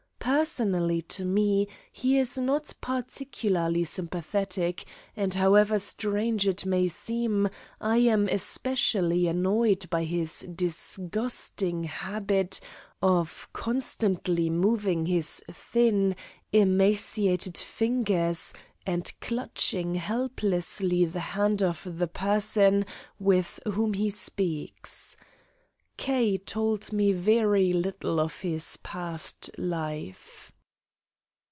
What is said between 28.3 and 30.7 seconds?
his past life.